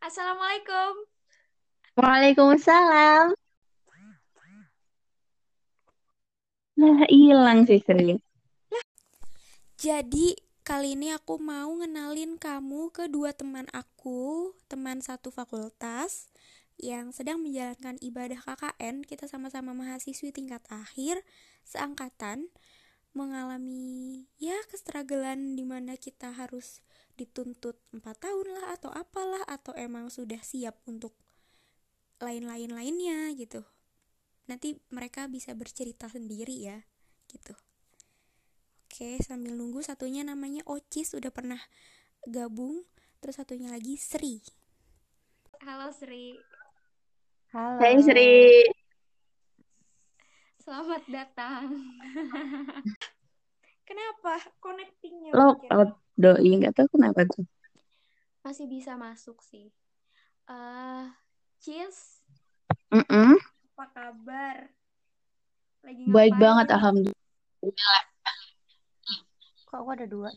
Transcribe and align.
Assalamualaikum. 0.00 1.04
Waalaikumsalam. 2.00 3.36
Nah, 6.80 7.04
hilang 7.12 7.68
sih 7.68 7.84
Sri. 7.84 8.16
Jadi 9.76 10.40
kali 10.64 10.96
ini 10.96 11.12
aku 11.12 11.36
mau 11.36 11.68
ngenalin 11.76 12.40
kamu 12.40 12.88
ke 12.96 13.12
dua 13.12 13.36
teman 13.36 13.68
aku, 13.76 14.56
teman 14.72 15.04
satu 15.04 15.28
fakultas 15.28 16.32
yang 16.80 17.12
sedang 17.12 17.44
menjalankan 17.44 18.00
ibadah 18.00 18.40
KKN. 18.40 19.04
Kita 19.04 19.28
sama-sama 19.28 19.76
mahasiswi 19.76 20.32
tingkat 20.32 20.64
akhir 20.72 21.20
seangkatan 21.68 22.48
mengalami 23.12 24.24
ya 24.40 24.56
kestragalan 24.72 25.60
di 25.60 25.68
mana 25.68 26.00
kita 26.00 26.32
harus 26.32 26.80
dituntut 27.20 27.76
empat 27.92 28.24
tahun 28.24 28.48
lah 28.56 28.80
atau 28.80 28.88
apalah 28.88 29.44
atau 29.44 29.76
emang 29.76 30.08
sudah 30.08 30.40
siap 30.40 30.80
untuk 30.88 31.12
lain-lain 32.16 32.72
lainnya 32.72 33.28
gitu. 33.36 33.60
Nanti 34.48 34.80
mereka 34.88 35.28
bisa 35.28 35.52
bercerita 35.52 36.08
sendiri 36.08 36.64
ya 36.64 36.80
gitu. 37.28 37.52
Oke 38.88 39.20
sambil 39.20 39.52
nunggu 39.52 39.84
satunya 39.84 40.24
namanya 40.24 40.64
Ocis 40.64 41.12
udah 41.12 41.28
pernah 41.28 41.60
gabung. 42.24 42.88
Terus 43.20 43.36
satunya 43.36 43.68
lagi 43.68 44.00
Sri. 44.00 44.40
Halo 45.60 45.92
Sri. 45.92 46.40
Halo. 47.52 47.76
Hai 47.84 48.00
Sri. 48.00 48.32
selamat 50.64 51.02
datang. 51.10 51.66
Kenapa 53.90 54.38
connectingnya 54.62 55.34
Lo 55.34 55.58
doi 56.22 56.50
nggak 56.58 56.74
tahu 56.76 56.88
kenapa 56.94 57.20
tuh. 57.32 57.44
masih 58.44 58.66
bisa 58.74 58.92
masuk 59.04 59.38
sih 59.50 59.66
eh 60.50 61.04
Cis 61.62 61.98
Mm-mm. 62.92 63.38
apa 63.72 63.84
kabar 63.96 64.56
lagi 65.86 66.04
Baik 66.04 66.34
ngapain? 66.34 66.42
banget 66.42 66.66
alhamdulillah. 66.74 67.16
Kok 69.68 69.76
aku 69.80 69.90
ada 69.96 70.06
dua? 70.10 70.30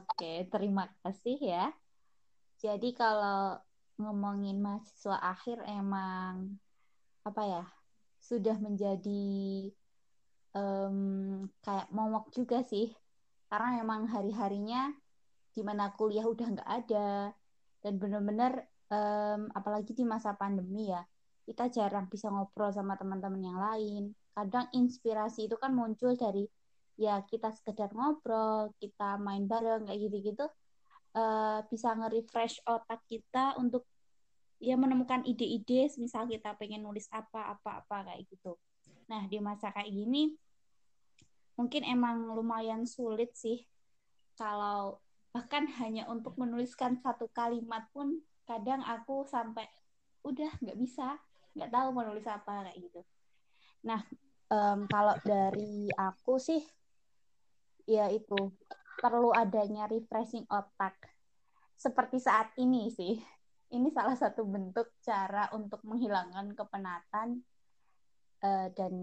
Oke, 0.00 0.46
terima 0.52 0.84
kasih 1.02 1.36
ya. 1.40 1.64
Jadi 2.60 2.92
kalau 2.92 3.56
ngomongin 4.00 4.60
mahasiswa 4.60 5.16
akhir 5.32 5.64
emang 5.64 6.56
apa 7.24 7.42
ya 7.44 7.64
sudah 8.20 8.56
menjadi 8.60 9.24
em, 10.56 10.96
kayak 11.64 11.88
momok 11.96 12.24
juga 12.36 12.60
sih. 12.70 12.86
Karena 13.50 13.82
memang 13.82 14.06
hari-harinya 14.06 14.94
di 15.50 15.62
mana 15.66 15.90
kuliah 15.98 16.24
udah 16.24 16.46
nggak 16.54 16.70
ada 16.70 17.34
dan 17.82 17.92
bener-bener 17.98 18.70
em, 18.86 19.50
apalagi 19.50 19.90
di 19.90 20.06
masa 20.06 20.38
pandemi 20.38 20.94
ya 20.94 21.02
kita 21.42 21.66
jarang 21.66 22.06
bisa 22.06 22.30
ngobrol 22.30 22.70
sama 22.70 22.94
teman-teman 22.94 23.42
yang 23.42 23.58
lain. 23.58 24.14
Kadang 24.30 24.70
inspirasi 24.70 25.50
itu 25.50 25.58
kan 25.58 25.74
muncul 25.74 26.14
dari 26.14 26.46
ya 26.94 27.18
kita 27.26 27.50
sekedar 27.50 27.90
ngobrol, 27.90 28.70
kita 28.78 29.18
main 29.18 29.50
bareng 29.50 29.90
kayak 29.90 29.98
gitu-gitu 29.98 30.46
eh, 31.18 31.58
bisa 31.66 31.90
nge-refresh 31.98 32.62
otak 32.70 33.02
kita 33.10 33.58
untuk 33.58 33.82
ya 34.60 34.76
menemukan 34.76 35.24
ide-ide 35.24 35.88
misal 35.96 36.28
kita 36.28 36.54
pengen 36.54 36.84
nulis 36.84 37.08
apa 37.10 37.56
apa 37.56 37.82
apa 37.82 37.96
kayak 38.12 38.28
gitu. 38.30 38.54
Nah, 39.10 39.26
di 39.26 39.42
masa 39.42 39.74
kayak 39.74 39.90
gini 39.90 40.36
mungkin 41.60 41.84
emang 41.84 42.32
lumayan 42.32 42.88
sulit 42.88 43.36
sih 43.36 43.68
kalau 44.32 44.96
bahkan 45.36 45.68
hanya 45.76 46.08
untuk 46.08 46.40
menuliskan 46.40 46.96
satu 46.96 47.28
kalimat 47.36 47.84
pun 47.92 48.24
kadang 48.48 48.80
aku 48.80 49.28
sampai 49.28 49.68
udah 50.24 50.48
nggak 50.64 50.80
bisa 50.80 51.20
nggak 51.52 51.68
tahu 51.68 51.92
mau 51.92 52.08
nulis 52.08 52.24
apa 52.24 52.64
kayak 52.64 52.80
gitu. 52.80 53.00
Nah, 53.84 54.00
em, 54.48 54.88
kalau 54.88 55.12
dari 55.20 55.92
aku 55.92 56.40
sih 56.40 56.64
ya 57.84 58.08
itu 58.08 58.56
perlu 58.96 59.36
adanya 59.36 59.84
refreshing 59.84 60.48
otak 60.48 60.96
seperti 61.76 62.20
saat 62.22 62.56
ini 62.56 62.88
sih 62.88 63.20
ini 63.70 63.88
salah 63.90 64.14
satu 64.16 64.46
bentuk 64.46 64.94
cara 65.04 65.50
untuk 65.54 65.80
menghilangkan 65.86 66.54
kepenatan 66.54 67.44
eh, 68.44 68.68
dan 68.74 68.94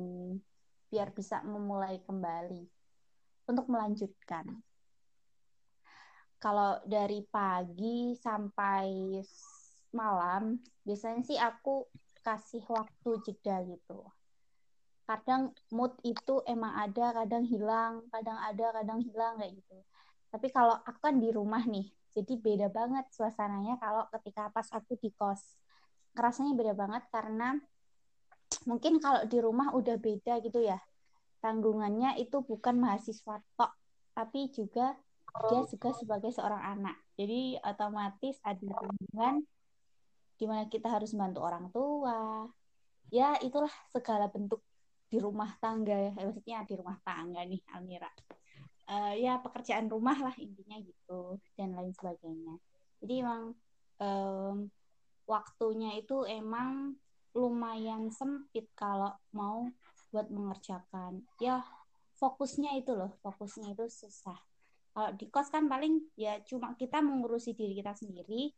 biar 0.87 1.11
bisa 1.11 1.43
memulai 1.43 1.99
kembali 2.03 2.63
untuk 3.47 3.65
melanjutkan 3.71 4.45
kalau 6.37 6.79
dari 6.85 7.25
pagi 7.27 8.13
sampai 8.15 9.19
malam 9.95 10.59
biasanya 10.85 11.21
sih 11.25 11.39
aku 11.39 11.87
kasih 12.21 12.63
waktu 12.67 13.09
jeda 13.23 13.63
gitu 13.65 14.03
kadang 15.07 15.55
mood 15.71 15.95
itu 16.03 16.43
emang 16.43 16.75
ada, 16.75 17.15
kadang 17.23 17.47
hilang, 17.47 18.03
kadang 18.11 18.35
ada, 18.43 18.75
kadang 18.75 18.99
hilang 18.99 19.39
kayak 19.39 19.55
gitu. 19.55 19.79
Tapi 20.27 20.47
kalau 20.51 20.75
aku 20.83 20.99
kan 20.99 21.15
di 21.15 21.31
rumah 21.31 21.63
nih, 21.63 21.87
jadi 22.11 22.33
beda 22.35 22.67
banget 22.67 23.07
suasananya 23.15 23.79
kalau 23.79 24.03
ketika 24.19 24.51
pas 24.51 24.67
aku 24.75 24.99
di 24.99 25.15
kos. 25.15 25.55
Ngerasanya 26.11 26.53
beda 26.59 26.73
banget 26.75 27.03
karena 27.07 27.55
mungkin 28.67 28.99
kalau 28.99 29.23
di 29.25 29.37
rumah 29.39 29.71
udah 29.71 29.95
beda 29.97 30.43
gitu 30.43 30.59
ya. 30.61 30.77
Tanggungannya 31.39 32.19
itu 32.19 32.43
bukan 32.43 32.75
mahasiswa 32.77 33.39
tok, 33.55 33.71
tapi 34.11 34.51
juga 34.51 34.93
dia 35.47 35.61
juga 35.69 35.89
sebagai 35.95 36.31
seorang 36.35 36.59
anak. 36.75 36.97
Jadi 37.15 37.55
otomatis 37.63 38.35
ada 38.43 38.59
tanggungan 38.59 39.45
di 40.37 40.45
mana 40.45 40.67
kita 40.67 40.91
harus 40.91 41.15
bantu 41.15 41.39
orang 41.41 41.71
tua. 41.71 42.45
Ya, 43.07 43.39
itulah 43.39 43.71
segala 43.95 44.27
bentuk 44.27 44.59
di 45.07 45.17
rumah 45.23 45.55
tangga 45.63 45.95
ya 45.95 46.11
Eh, 46.19 46.25
maksudnya 46.27 46.67
di 46.67 46.73
rumah 46.75 46.97
tangga 47.03 47.41
nih 47.47 47.63
Almira 47.71 48.11
Eh, 48.87 49.19
ya 49.19 49.35
pekerjaan 49.43 49.91
rumah 49.91 50.15
lah 50.15 50.35
intinya 50.39 50.79
gitu 50.79 51.35
dan 51.59 51.75
lain 51.75 51.91
sebagainya 51.91 52.55
jadi 53.03 53.19
emang 53.19 53.51
em, 53.99 54.71
waktunya 55.27 55.99
itu 55.99 56.23
emang 56.23 56.95
lumayan 57.37 58.09
sempit 58.09 58.65
kalau 58.73 59.13
mau 59.29 59.69
buat 60.09 60.25
mengerjakan. 60.33 61.21
Ya 61.37 61.61
fokusnya 62.17 62.73
itu 62.81 62.97
loh 62.97 63.13
fokusnya 63.21 63.77
itu 63.77 63.85
susah. 63.85 64.37
Kalau 64.97 65.13
di 65.13 65.29
kos 65.29 65.53
kan 65.53 65.69
paling 65.69 66.01
ya 66.17 66.41
cuma 66.41 66.73
kita 66.73 66.97
mengurusi 67.05 67.53
diri 67.53 67.77
kita 67.77 67.93
sendiri 67.93 68.49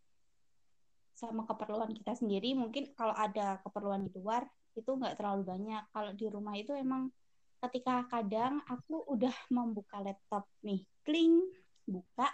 sama 1.11 1.43
keperluan 1.43 1.91
kita 1.91 2.15
sendiri. 2.15 2.55
Mungkin 2.55 2.95
kalau 2.95 3.11
ada 3.11 3.59
keperluan 3.59 4.07
di 4.07 4.11
luar 4.15 4.47
itu 4.79 4.87
nggak 4.87 5.19
terlalu 5.19 5.43
banyak. 5.43 5.83
Kalau 5.91 6.11
di 6.15 6.25
rumah 6.31 6.55
itu 6.55 6.71
emang 6.71 7.11
ketika 7.59 8.07
kadang 8.07 8.63
aku 8.63 9.03
udah 9.11 9.35
membuka 9.51 9.99
laptop 9.99 10.47
nih 10.63 10.87
kling 11.03 11.43
buka 11.83 12.31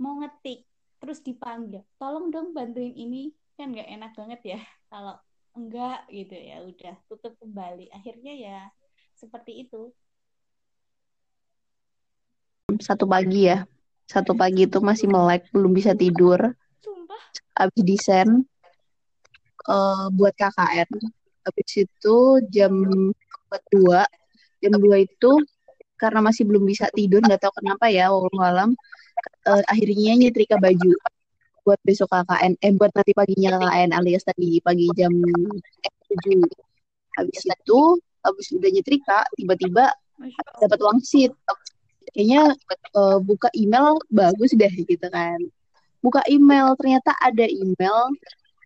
mau 0.00 0.16
ngetik 0.24 0.64
terus 0.96 1.20
dipanggil 1.20 1.84
tolong 2.00 2.32
dong 2.32 2.56
bantuin 2.56 2.96
ini. 2.96 3.36
Kan 3.52 3.76
nggak 3.76 3.88
enak 3.92 4.12
banget 4.16 4.40
ya 4.56 4.60
kalau 4.92 5.20
enggak 5.56 6.04
gitu 6.12 6.36
ya 6.36 6.56
udah 6.62 6.94
tutup 7.08 7.32
kembali 7.40 7.88
akhirnya 7.96 8.32
ya 8.36 8.58
seperti 9.16 9.64
itu 9.64 9.90
Satu 12.82 13.08
pagi 13.08 13.48
ya. 13.48 13.64
Satu 14.06 14.36
pagi 14.38 14.68
itu 14.68 14.78
masih 14.78 15.08
melek, 15.10 15.48
belum 15.50 15.72
bisa 15.74 15.96
tidur. 15.96 16.38
sumpah 16.84 17.22
Abis 17.56 17.82
desain 17.82 18.28
eh, 19.66 20.06
buat 20.14 20.34
KKN. 20.36 20.90
Habis 21.46 21.70
itu 21.86 22.16
jam 22.50 22.74
dua, 23.72 24.02
jam 24.60 24.72
dua 24.76 24.96
itu 25.02 25.30
karena 25.96 26.20
masih 26.20 26.44
belum 26.44 26.68
bisa 26.68 26.90
tidur, 26.92 27.24
nggak 27.24 27.40
tahu 27.40 27.52
kenapa 27.64 27.88
ya, 27.88 28.12
wallahu 28.12 28.42
alam. 28.44 28.70
eh, 29.48 29.62
akhirnya 29.72 30.12
nyetrika 30.18 30.60
baju 30.60 30.92
buat 31.66 31.82
besok 31.82 32.14
KKN, 32.14 32.54
eh 32.62 32.72
buat 32.78 32.94
nanti 32.94 33.10
paginya 33.10 33.58
KKN 33.58 33.90
alias 33.90 34.22
tadi 34.22 34.62
pagi 34.62 34.86
jam 34.94 35.10
7. 35.10 36.46
Habis 37.18 37.42
itu, 37.42 37.80
habis 38.22 38.46
udah 38.54 38.70
nyetrika, 38.70 39.26
tiba-tiba 39.34 39.90
dapat 40.62 40.78
wangsit. 40.78 41.34
Kayaknya 42.14 42.54
eh, 42.94 43.18
buka 43.18 43.50
email 43.58 43.98
bagus 44.06 44.54
deh 44.54 44.70
gitu 44.70 45.06
kan. 45.10 45.42
Buka 45.98 46.22
email, 46.30 46.78
ternyata 46.78 47.10
ada 47.18 47.50
email 47.50 48.14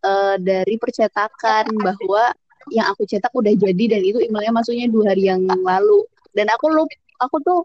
eh, 0.04 0.36
dari 0.36 0.76
percetakan 0.76 1.72
bahwa 1.80 2.36
yang 2.68 2.92
aku 2.92 3.08
cetak 3.08 3.32
udah 3.32 3.56
jadi 3.56 3.96
dan 3.96 4.04
itu 4.04 4.20
emailnya 4.20 4.52
masuknya 4.52 4.92
dua 4.92 5.16
hari 5.16 5.32
yang 5.32 5.48
lalu. 5.48 6.04
Dan 6.36 6.52
aku 6.52 6.68
lupa, 6.68 6.94
aku 7.16 7.36
tuh 7.40 7.60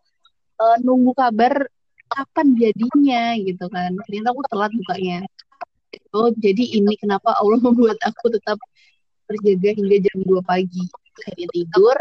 eh, 0.63 0.77
nunggu 0.79 1.11
kabar 1.11 1.67
kapan 2.11 2.47
jadinya 2.59 3.23
gitu 3.39 3.65
kan. 3.71 3.91
Ternyata 4.07 4.27
aku 4.33 4.41
telat 4.51 4.71
bukanya. 4.73 5.19
Oh, 6.15 6.31
jadi 6.31 6.63
ini 6.79 6.93
kenapa 6.99 7.35
Allah 7.39 7.59
membuat 7.65 7.99
aku 8.03 8.31
tetap 8.33 8.59
terjaga 9.29 9.69
hingga 9.75 9.97
jam 10.05 10.17
2 10.23 10.41
pagi. 10.45 10.85
Akhirnya 11.25 11.47
tidur, 11.55 11.97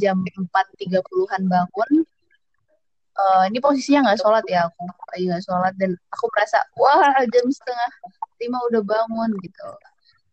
jam 0.00 0.16
4.30-an 0.24 1.42
bangun. 1.46 1.92
Eh, 3.18 3.44
ini 3.50 3.58
posisinya 3.58 4.10
nggak 4.10 4.18
sholat 4.22 4.44
ya 4.48 4.66
aku. 4.70 4.84
Lagi 5.12 5.24
nggak 5.28 5.44
sholat 5.44 5.72
dan 5.76 5.90
aku 6.14 6.24
merasa, 6.32 6.58
wah 6.78 7.12
jam 7.28 7.46
setengah 7.50 7.90
lima 8.38 8.58
udah 8.70 8.82
bangun 8.86 9.30
gitu 9.42 9.68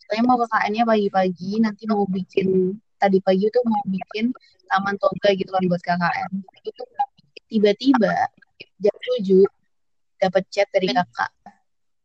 saya 0.05 0.21
mau 0.21 0.37
ke 0.37 0.45
KN-nya 0.45 0.83
pagi-pagi 0.85 1.51
nanti 1.65 1.83
mau 1.89 2.05
bikin 2.05 2.77
tadi 3.01 3.17
pagi 3.25 3.49
tuh 3.49 3.65
mau 3.65 3.81
bikin 3.89 4.29
taman 4.69 4.95
toga 5.01 5.29
gitu 5.33 5.49
kan 5.49 5.63
buat 5.65 5.81
KKN 5.81 6.31
itu 6.61 6.83
tiba-tiba 7.49 8.13
jam 8.85 8.95
7 9.25 9.41
dapat 10.21 10.43
chat 10.53 10.67
dari 10.69 10.93
kakak. 10.93 11.31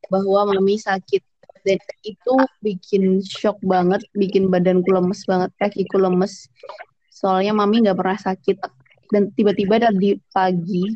Bahwa 0.08 0.56
mami 0.56 0.80
sakit. 0.80 1.22
Dan 1.60 1.76
itu 2.08 2.34
bikin 2.64 3.20
shock 3.20 3.60
banget 3.60 4.00
bikin 4.16 4.48
badanku 4.48 4.88
lemes 4.88 5.28
banget 5.28 5.52
kakiku 5.60 6.00
lemes. 6.00 6.48
Soalnya 7.12 7.52
mami 7.52 7.84
nggak 7.84 7.98
pernah 8.00 8.16
sakit. 8.16 8.56
Dan 9.12 9.28
tiba-tiba 9.36 9.76
dari 9.76 10.16
pagi 10.32 10.88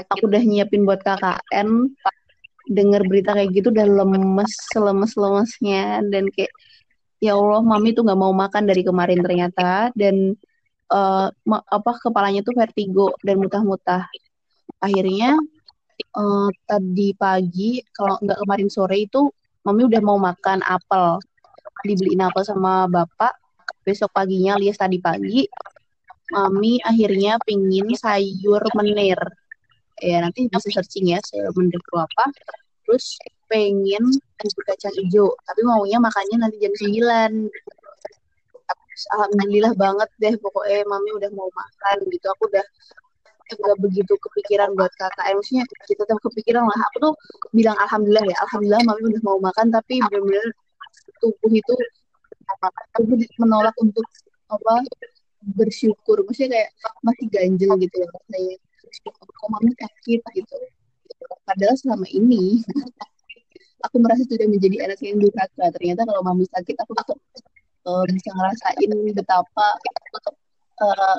aku 0.00 0.26
udah 0.26 0.42
nyiapin 0.42 0.88
buat 0.88 1.04
KKN 1.04 1.92
dengar 2.68 3.00
berita 3.04 3.32
kayak 3.36 3.52
gitu 3.52 3.68
udah 3.68 3.84
lemes 3.84 4.54
lemes 4.72 5.12
lemesnya. 5.12 6.00
Dan 6.08 6.32
kayak 6.32 6.52
ya 7.20 7.36
Allah 7.36 7.60
mami 7.60 7.92
tuh 7.92 8.08
nggak 8.08 8.20
mau 8.20 8.32
makan 8.32 8.64
dari 8.64 8.80
kemarin 8.80 9.20
ternyata. 9.20 9.92
Dan 9.92 10.32
uh, 10.88 11.28
apa 11.68 11.90
kepalanya 12.00 12.40
tuh 12.40 12.56
vertigo 12.56 13.12
dan 13.20 13.44
mutah-mutah 13.44 14.08
akhirnya 14.78 15.34
uh, 16.14 16.50
tadi 16.66 17.14
pagi 17.14 17.82
kalau 17.94 18.18
nggak 18.22 18.38
kemarin 18.44 18.68
sore 18.70 19.06
itu 19.06 19.30
mami 19.66 19.84
udah 19.86 20.02
mau 20.02 20.18
makan 20.18 20.62
apel. 20.64 21.18
Dibeliin 21.84 22.24
apel 22.24 22.42
sama 22.46 22.90
bapak. 22.90 23.34
Besok 23.86 24.12
paginya 24.12 24.58
alias 24.58 24.76
tadi 24.76 25.00
pagi 25.00 25.46
mami 26.28 26.76
akhirnya 26.84 27.40
pingin 27.44 27.88
sayur 27.96 28.62
menir. 28.76 29.18
Ya 29.98 30.22
nanti 30.22 30.46
bisa 30.46 30.70
searching 30.70 31.10
ya 31.12 31.18
sayur 31.24 31.52
menir 31.56 31.80
itu 31.80 31.96
apa. 31.96 32.24
Terus 32.84 33.18
pengen 33.48 34.04
bubur 34.36 34.62
kacang 34.68 34.92
hijau 34.92 35.32
tapi 35.48 35.64
maunya 35.64 35.96
makannya 35.96 36.36
nanti 36.44 36.60
jam 36.60 36.68
9 36.76 37.48
alhamdulillah 39.08 39.72
banget 39.72 40.10
deh 40.20 40.34
pokoknya 40.36 40.84
mami 40.84 41.10
udah 41.16 41.30
mau 41.32 41.48
makan 41.52 41.96
gitu. 42.12 42.26
Aku 42.28 42.50
udah 42.50 42.66
udah 43.56 43.76
begitu 43.80 44.12
kepikiran 44.20 44.76
buat 44.76 44.92
kakak. 45.00 45.24
Maksudnya 45.32 45.64
kita 45.88 46.02
tuh 46.04 46.18
kepikiran 46.28 46.64
lah. 46.66 46.78
Aku 46.92 46.96
tuh 47.10 47.14
bilang 47.56 47.76
alhamdulillah 47.80 48.24
ya 48.28 48.36
alhamdulillah 48.44 48.82
mami 48.84 49.02
udah 49.14 49.22
mau 49.24 49.38
makan. 49.40 49.72
Tapi 49.72 50.02
benar-benar 50.04 50.46
tubuh 51.22 51.50
itu 51.52 51.74
tubuh 52.96 53.16
menolak 53.40 53.74
untuk 53.80 54.04
apa 54.52 54.74
bersyukur. 55.56 56.20
Maksudnya 56.26 56.50
kayak 56.60 56.70
masih 57.00 57.26
ganjel 57.32 57.72
gitu 57.80 57.96
ya 57.96 58.06
saya 58.28 58.52
kok 59.04 59.48
mami 59.48 59.72
sakit? 59.76 60.20
Gitu. 60.34 60.56
Padahal 61.44 61.76
selama 61.80 62.06
ini 62.12 62.60
aku 63.86 63.96
merasa 64.02 64.26
sudah 64.26 64.46
menjadi 64.48 64.90
anak 64.90 64.98
yang 65.00 65.20
durhaka. 65.22 65.64
Ternyata 65.78 66.04
kalau 66.04 66.20
mami 66.24 66.44
sakit 66.50 66.76
aku 66.76 66.92
tetap 66.92 67.18
uh, 67.88 68.04
bisa 68.08 68.30
ngerasain 68.34 68.90
betapa 69.16 69.68
uh, 70.82 71.18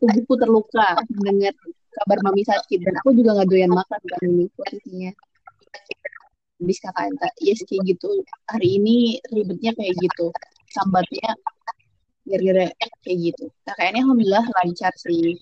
tubuhku 0.00 0.34
terluka 0.38 0.96
mendengar 1.12 1.54
kabar 2.00 2.18
mami 2.24 2.42
sakit. 2.46 2.78
Dan 2.84 2.94
aku 3.00 3.10
juga 3.16 3.40
nggak 3.40 3.48
doyan 3.48 3.72
makan 3.72 4.00
kan 4.00 4.20
ini 4.24 4.46
posisinya. 4.56 5.10
Habis 6.62 6.78
kakak 6.78 7.34
yes 7.42 7.60
kayak 7.66 7.82
gitu. 7.90 8.08
Hari 8.48 8.68
ini 8.78 9.18
ribetnya 9.34 9.72
kayak 9.74 9.94
gitu. 9.98 10.30
Sambatnya 10.72 11.34
gara-gara 12.24 12.66
kayak 13.02 13.18
gitu. 13.32 13.44
Kakaknya 13.66 14.00
alhamdulillah 14.06 14.46
lancar 14.62 14.92
sih. 14.96 15.36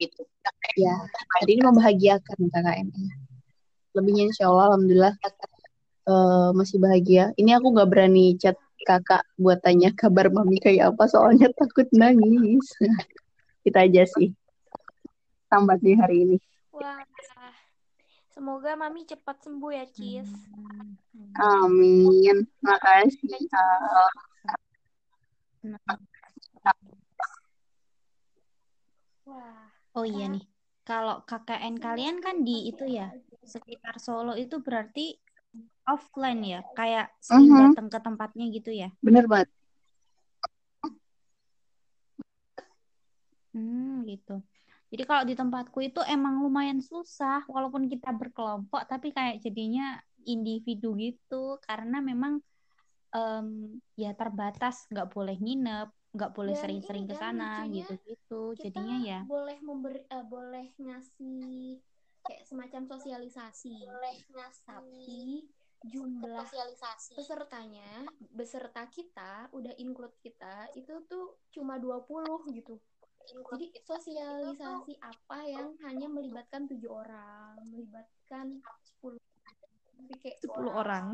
Gitu. 0.00 0.22
Ya 0.80 0.94
hari 1.38 1.56
ini 1.56 1.62
membahagiakan 1.62 2.50
KKN 2.50 2.88
lebihnya 3.94 4.26
insya 4.26 4.50
Allah 4.50 4.74
alhamdulillah 4.74 5.14
uh, 6.10 6.50
masih 6.50 6.82
bahagia. 6.82 7.30
Ini 7.38 7.56
aku 7.56 7.78
nggak 7.78 7.88
berani 7.88 8.34
chat 8.36 8.58
kakak 8.84 9.24
buat 9.40 9.62
tanya 9.64 9.94
kabar 9.96 10.28
mami 10.28 10.60
kayak 10.60 10.92
apa 10.92 11.08
soalnya 11.08 11.48
takut 11.56 11.88
nangis 11.94 12.68
kita 13.64 13.88
aja 13.88 14.04
sih 14.04 14.36
sambat 15.48 15.80
nih 15.80 15.96
hari 15.96 16.16
ini 16.28 16.36
wah 16.70 17.00
semoga 18.30 18.76
mami 18.76 19.08
cepat 19.08 19.40
sembuh 19.42 19.72
ya 19.72 19.86
Cis 19.88 20.28
amin 21.40 22.44
makasih 22.60 23.40
Wah. 29.24 29.72
Oh 29.96 30.04
iya 30.04 30.28
nih. 30.28 30.44
Kalau 30.84 31.24
KKN 31.24 31.80
kalian 31.80 32.20
kan 32.20 32.44
di 32.44 32.68
itu 32.68 32.84
ya, 32.84 33.08
sekitar 33.40 33.96
Solo 33.96 34.36
itu 34.36 34.60
berarti 34.60 35.16
offline 35.88 36.44
ya, 36.44 36.60
kayak 36.76 37.08
sering 37.24 37.48
uh 37.48 37.56
-huh. 37.56 37.64
datang 37.72 37.88
ke 37.88 37.98
tempatnya 38.04 38.46
gitu 38.52 38.68
ya. 38.68 38.92
Bener 39.00 39.24
banget. 39.24 39.48
Hmm, 43.54 44.04
gitu. 44.04 44.44
Jadi 44.94 45.02
kalau 45.10 45.26
di 45.26 45.34
tempatku 45.34 45.82
itu 45.82 45.98
emang 46.06 46.38
lumayan 46.38 46.78
susah, 46.78 47.42
walaupun 47.50 47.90
kita 47.90 48.14
berkelompok, 48.14 48.86
tapi 48.86 49.10
kayak 49.10 49.42
jadinya 49.42 49.98
individu 50.22 50.94
gitu, 50.94 51.58
karena 51.66 51.98
memang 51.98 52.38
um, 53.10 53.74
ya 53.98 54.14
terbatas 54.14 54.86
nggak 54.86 55.10
boleh 55.10 55.34
nginep 55.34 55.90
nggak 56.14 56.30
boleh 56.30 56.54
sering-sering 56.54 57.10
ke 57.10 57.18
kan 57.18 57.34
sana 57.34 57.66
gitu-gitu. 57.66 58.54
jadinya 58.54 59.02
ya 59.02 59.20
boleh 59.26 59.58
memberi 59.58 59.98
uh, 60.14 60.22
boleh 60.22 60.70
ngasih 60.78 61.82
kayak 62.22 62.46
semacam 62.46 62.86
sosialisasi. 62.86 63.74
Boleh 63.82 64.14
ngasih 64.30 64.62
tapi 64.62 65.18
jumlah 65.90 66.46
sosialisasi. 66.46 67.12
pesertanya 67.18 68.06
beserta 68.30 68.86
kita 68.88 69.50
udah 69.52 69.74
include 69.76 70.14
kita 70.22 70.70
itu 70.78 71.02
tuh 71.10 71.36
cuma 71.52 71.76
20 71.82 72.56
gitu 72.56 72.78
jadi 73.24 73.66
sosialisasi 73.84 75.00
apa 75.00 75.38
yang 75.48 75.72
hanya 75.84 76.06
melibatkan 76.10 76.68
tujuh 76.68 76.90
orang 76.92 77.56
melibatkan 77.68 78.60
10 79.00 79.16
tapi 80.04 80.20
kayak 80.20 80.36
10 80.44 80.52
orang. 80.52 80.76
orang. 80.76 81.06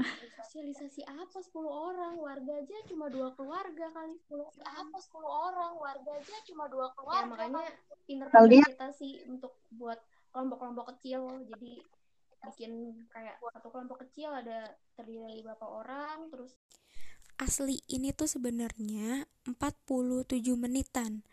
Sosialisasi 0.43 1.07
apa 1.07 1.39
10 1.39 1.62
orang? 1.62 2.19
Warga 2.19 2.59
aja 2.59 2.75
cuma 2.91 3.07
dua 3.07 3.31
keluarga 3.39 3.87
kali 3.95 4.19
10 4.27 4.43
orang. 4.43 4.67
Apa 4.67 4.99
10 4.99 5.31
orang? 5.31 5.73
Warga 5.79 6.11
aja 6.19 6.37
cuma 6.43 6.65
dua 6.67 6.91
ya, 6.91 6.95
keluarga. 6.99 7.23
Ya 7.23 7.31
makanya 7.31 8.67
kita 8.67 8.89
sih 8.99 9.23
untuk 9.31 9.55
buat 9.79 10.03
kelompok-kelompok 10.35 10.99
kecil. 10.99 11.23
Jadi 11.47 11.79
bikin 12.41 12.73
kayak 13.13 13.37
satu 13.53 13.69
kelompok 13.69 14.09
kecil 14.09 14.33
ada 14.33 14.73
terdiri 14.97 15.29
dari 15.29 15.41
berapa 15.45 15.67
orang 15.69 16.33
terus 16.33 16.56
asli 17.41 17.81
ini 17.89 18.13
tuh 18.13 18.29
sebenarnya 18.29 19.25
47 19.49 20.41
menitan 20.56 21.25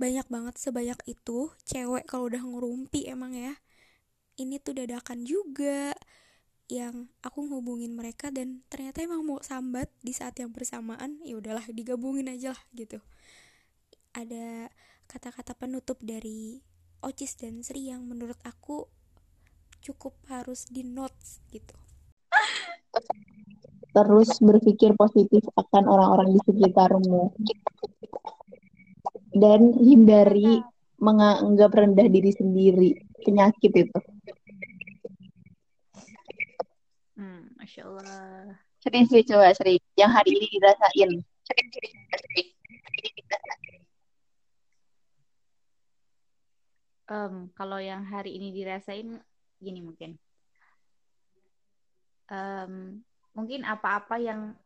banyak 0.00 0.24
banget 0.32 0.56
sebanyak 0.56 0.96
itu 1.04 1.52
cewek 1.68 2.08
kalau 2.08 2.32
udah 2.32 2.40
ngerumpi 2.40 3.04
emang 3.04 3.36
ya. 3.36 3.52
Ini 4.40 4.56
tuh 4.64 4.80
dadakan 4.80 5.28
juga 5.28 5.92
yang 6.72 7.12
aku 7.20 7.44
ngehubungin 7.44 7.92
mereka 7.92 8.32
dan 8.32 8.64
ternyata 8.72 9.04
emang 9.04 9.26
mau 9.26 9.42
sambat 9.44 9.92
di 10.00 10.16
saat 10.16 10.38
yang 10.40 10.54
bersamaan 10.54 11.20
ya 11.20 11.36
udahlah 11.36 11.66
digabungin 11.68 12.32
aja 12.32 12.56
lah 12.56 12.62
gitu. 12.72 13.04
Ada 14.16 14.72
kata-kata 15.04 15.52
penutup 15.52 16.00
dari 16.00 16.64
Ocis 17.04 17.36
dan 17.36 17.60
Sri 17.60 17.92
yang 17.92 18.06
menurut 18.08 18.38
aku 18.46 18.88
cukup 19.84 20.16
harus 20.32 20.64
di 20.72 20.86
notes 20.86 21.44
gitu. 21.52 21.76
Terus 23.90 24.38
berpikir 24.38 24.94
positif 24.94 25.42
akan 25.58 25.84
orang-orang 25.90 26.38
di 26.38 26.40
sekitarmu 26.46 27.34
dan 29.34 29.74
hindari 29.78 30.62
menganggap 31.00 31.72
rendah 31.72 32.08
diri 32.10 32.30
sendiri 32.34 32.90
penyakit 33.24 33.72
itu 33.72 34.00
Masya 37.70 37.86
Allah. 37.86 38.56
Sering 38.82 39.06
sih 39.06 39.22
coba 39.22 39.54
sering. 39.54 39.78
Yang 39.94 40.10
hari 40.10 40.30
ini 40.34 40.46
dirasain. 40.58 41.10
Sering 41.46 41.68
sering 41.70 41.94
sering. 42.10 42.48
Um, 47.10 47.34
kalau 47.54 47.78
yang 47.78 48.02
hari 48.08 48.34
ini 48.34 48.50
dirasain 48.50 49.22
gini 49.62 49.80
mungkin. 49.86 50.18
Um, 52.26 53.06
mungkin 53.38 53.62
apa-apa 53.62 54.18
yang 54.18 54.58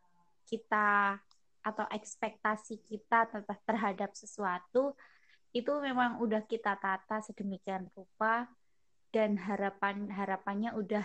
kita 0.49 1.21
atau 1.65 1.89
ekspektasi 1.89 2.85
kita 2.85 3.25
terhadap 3.65 4.13
sesuatu 4.13 4.93
itu 5.49 5.71
memang 5.81 6.21
udah 6.21 6.45
kita 6.45 6.77
tata 6.77 7.25
sedemikian 7.25 7.89
rupa 7.97 8.45
dan 9.09 9.33
harapan 9.39 10.05
harapannya 10.13 10.75
udah 10.77 11.01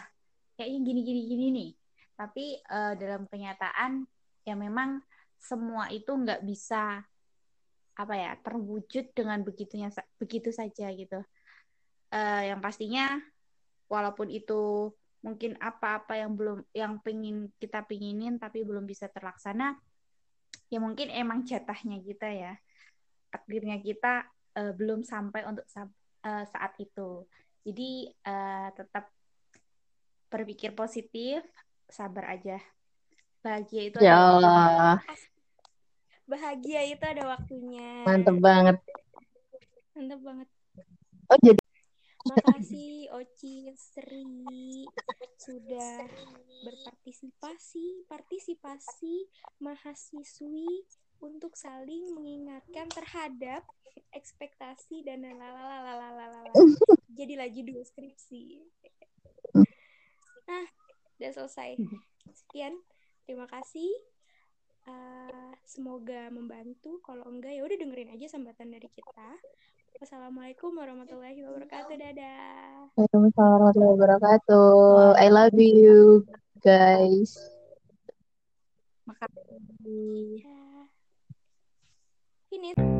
kayaknya 0.59 0.81
gini 0.85 1.01
gini 1.07 1.21
gini 1.25 1.47
nih. 1.55 1.71
Tapi 2.19 2.45
uh, 2.69 2.93
dalam 3.01 3.25
kenyataan 3.25 4.05
ya 4.45 4.53
memang 4.53 5.01
semua 5.41 5.89
itu 5.89 6.13
nggak 6.13 6.45
bisa 6.45 7.01
apa 7.97 8.15
ya 8.17 8.37
terwujud 8.45 9.17
dengan 9.17 9.41
begitunya 9.41 9.89
begitu 10.21 10.53
saja 10.53 10.93
gitu. 10.93 11.25
Uh, 12.11 12.43
yang 12.45 12.61
pastinya 12.61 13.17
walaupun 13.87 14.29
itu 14.29 14.93
mungkin 15.23 15.55
apa-apa 15.63 16.19
yang 16.19 16.35
belum 16.35 16.67
yang 16.75 16.99
pingin 17.01 17.55
kita 17.63 17.87
pinginin 17.87 18.37
tapi 18.37 18.67
belum 18.67 18.85
bisa 18.85 19.07
terlaksana 19.09 19.79
ya 20.71 20.79
mungkin 20.79 21.11
emang 21.11 21.43
jatahnya 21.43 21.99
kita 22.01 22.31
ya. 22.31 22.55
Takdirnya 23.31 23.83
kita 23.83 24.27
uh, 24.57 24.73
belum 24.75 25.03
sampai 25.03 25.45
untuk 25.45 25.67
uh, 25.77 26.45
saat 26.47 26.73
itu. 26.79 27.27
Jadi 27.67 28.09
uh, 28.25 28.71
tetap 28.73 29.11
berpikir 30.31 30.73
positif 30.73 31.43
sabar 31.91 32.39
aja. 32.39 32.63
Bahagia 33.43 33.83
itu 33.91 33.97
ya 33.99 34.15
Allah. 34.17 35.03
bahagia 36.31 36.87
itu 36.87 37.03
ada 37.03 37.35
waktunya. 37.35 38.07
Mantep 38.07 38.39
banget. 38.39 38.79
Mantep 39.99 40.21
banget. 40.23 40.49
Oh 41.27 41.39
jadi 41.43 41.60
Makasih 42.21 43.09
Oci 43.17 43.73
Sri 43.73 44.85
sudah 45.41 46.05
berpartisipasi, 46.69 48.05
partisipasi 48.05 49.25
mahasiswi 49.65 50.85
untuk 51.25 51.57
saling 51.57 52.13
mengingatkan 52.13 52.93
terhadap 52.93 53.65
ekspektasi 54.13 55.01
dan 55.01 55.25
lalalalalala. 55.25 56.45
Jadilah 57.09 57.49
judul 57.49 57.81
skripsi. 57.89 58.61
Udah 61.17 61.33
selesai. 61.33 61.81
Sekian, 62.37 62.77
terima 63.25 63.49
kasih. 63.49 63.89
Semoga 65.65 66.29
membantu. 66.29 67.01
Kalau 67.01 67.25
enggak 67.29 67.57
udah 67.65 67.79
dengerin 67.81 68.13
aja 68.13 68.37
sambatan 68.37 68.77
dari 68.77 68.89
kita. 68.93 69.31
Wassalamualaikum 69.99 70.71
warahmatullahi 70.79 71.43
wabarakatuh. 71.43 71.95
Dadah. 71.99 72.95
Waalaikumsalam 72.95 73.51
warahmatullahi 73.59 73.95
wabarakatuh. 73.99 74.71
I 75.19 75.27
love 75.33 75.57
you 75.59 76.23
guys. 76.63 77.35
Makasih. 79.09 80.47
Finish. 82.51 83.00